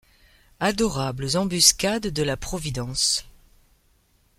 Adorables 0.59 1.35
embuscades 1.35 1.99
de 2.11 2.23
la 2.23 2.35
providence! 2.35 3.23